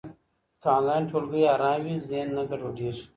که 0.61 0.69
انلاین 0.77 1.03
ټولګی 1.11 1.43
ارام 1.53 1.79
وي، 1.85 1.95
ذهن 2.09 2.27
نه 2.35 2.43
ګډوډېږي. 2.49 3.03